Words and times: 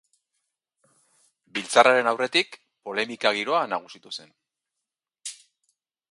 Biltzarraren 1.57 2.09
aurretik, 2.11 2.57
polemika 2.89 3.33
giroa 3.39 3.59
nagusitu 3.75 4.15
zen. 4.21 4.35